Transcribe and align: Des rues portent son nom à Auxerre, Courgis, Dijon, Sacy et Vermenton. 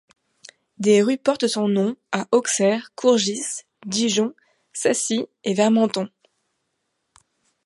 Des 0.79 1.03
rues 1.03 1.19
portent 1.19 1.45
son 1.45 1.67
nom 1.67 1.95
à 2.11 2.25
Auxerre, 2.31 2.91
Courgis, 2.95 3.65
Dijon, 3.85 4.33
Sacy 4.73 5.27
et 5.43 5.53
Vermenton. 5.53 6.09